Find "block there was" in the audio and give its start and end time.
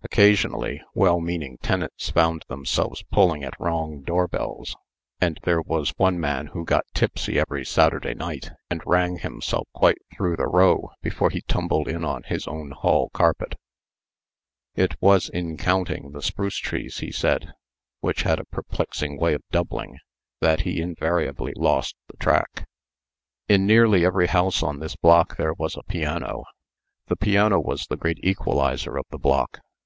24.94-25.76